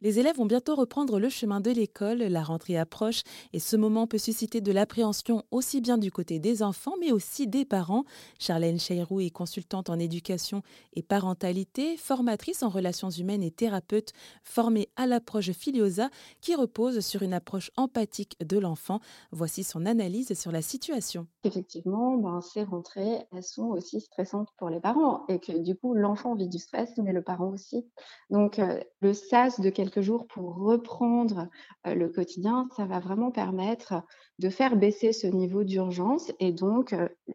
[0.00, 4.06] Les élèves vont bientôt reprendre le chemin de l'école, la rentrée approche et ce moment
[4.06, 8.04] peut susciter de l'appréhension aussi bien du côté des enfants mais aussi des parents.
[8.38, 10.62] Charlène Cheyrou est consultante en éducation
[10.94, 14.12] et parentalité, formatrice en relations humaines et thérapeute
[14.44, 16.10] formée à l'approche Filiosa
[16.40, 19.00] qui repose sur une approche empathique de l'enfant.
[19.32, 21.26] Voici son analyse sur la situation.
[21.42, 25.94] Effectivement, ben, ces rentrées, elles sont aussi stressantes pour les parents et que du coup
[25.94, 27.84] l'enfant vit du stress mais le parent aussi.
[28.30, 31.48] Donc euh, le sas de quelques jours pour reprendre
[31.84, 34.02] le quotidien, ça va vraiment permettre
[34.38, 36.30] de faire baisser ce niveau d'urgence.
[36.40, 36.94] Et donc,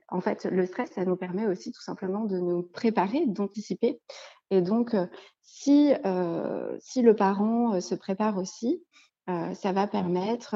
[0.10, 4.00] en fait, le stress, ça nous permet aussi tout simplement de nous préparer, d'anticiper.
[4.52, 4.96] Et donc,
[5.42, 5.92] si,
[6.80, 8.84] si le parent se prépare aussi,
[9.28, 10.56] ça va permettre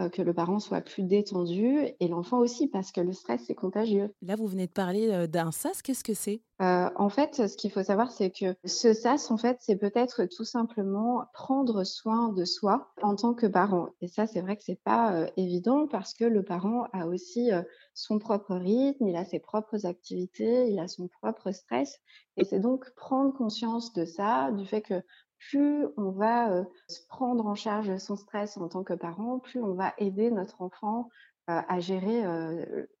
[0.00, 3.54] euh, que le parent soit plus détendu et l'enfant aussi parce que le stress, c'est
[3.54, 4.10] contagieux.
[4.22, 6.40] Là, vous venez de parler euh, d'un sas, qu'est-ce que c'est?
[6.62, 10.24] Heu, en fait, ce qu'il faut savoir, c'est que ce sas, en fait, c'est peut-être
[10.24, 13.90] tout simplement prendre soin de soi en tant que parent.
[14.00, 17.50] Et ça, c'est vrai que c'est pas, évident parce que le parent a aussi,
[17.94, 21.98] son propre rythme, il a ses propres activités, il a son propre stress.
[22.36, 25.02] Et c'est donc prendre conscience de ça, du fait que
[25.48, 29.74] plus on va, se prendre en charge son stress en tant que parent, plus on
[29.74, 31.08] va aider notre enfant,
[31.46, 32.22] à gérer,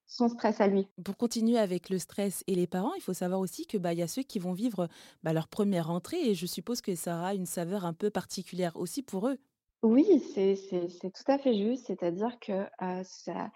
[0.06, 0.88] son stress à lui.
[1.04, 3.98] Pour continuer avec le stress et les parents, il faut savoir aussi que bah, il
[3.98, 4.88] y a ceux qui vont vivre
[5.22, 8.76] bah, leur première rentrée et je suppose que ça aura une saveur un peu particulière
[8.76, 9.38] aussi pour eux.
[9.82, 10.04] Oui,
[10.34, 10.56] c'est
[11.00, 12.66] tout à fait juste, c'est-à-dire que,
[13.04, 13.50] ça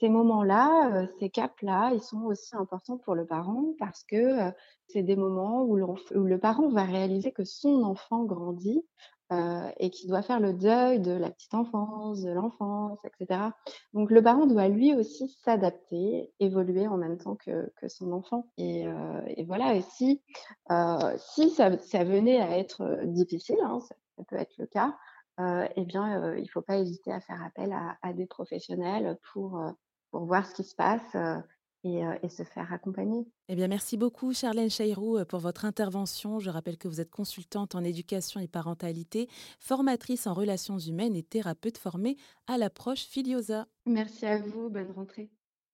[0.00, 4.52] ces moments-là, ces caps-là, ils sont aussi importants pour le parent parce que,
[4.88, 8.84] c'est des moments où le parent va réaliser que son enfant grandit,
[9.78, 13.54] et qu'il doit faire le deuil de la petite enfance, de l'enfance et cetera.
[13.94, 18.88] Donc le parent doit lui aussi s'adapter, évoluer en même temps que son enfant et
[19.46, 20.20] voilà et si,
[21.18, 21.68] si ça
[22.04, 23.94] venait à être, difficile, hein, ça
[24.26, 24.96] peut être le cas,
[25.38, 29.62] heu et bien, il ne faut pas hésiter à faire appel à des professionnels pour,
[30.10, 31.42] pour voir ce qui se passe, heu
[31.82, 33.26] et heu et se faire accompagner.
[33.48, 36.38] Eh bien, merci beaucoup, Charlène Chayrou, euh, pour votre intervention.
[36.38, 41.22] Je rappelle que vous êtes consultante en éducation et parentalité, formatrice en relations humaines et
[41.22, 43.66] thérapeute formée à l'approche Filiosa.
[43.86, 45.30] Merci à vous, bonne rentrée.